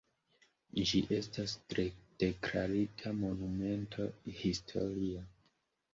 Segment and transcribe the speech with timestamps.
[0.91, 5.25] Ĝi estas deklarita monumento historia.